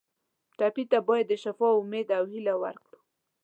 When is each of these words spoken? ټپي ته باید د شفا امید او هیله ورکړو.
ټپي 0.57 0.83
ته 0.91 0.99
باید 1.07 1.25
د 1.29 1.33
شفا 1.43 1.69
امید 1.79 2.07
او 2.17 2.23
هیله 2.31 2.53
ورکړو. 2.63 2.99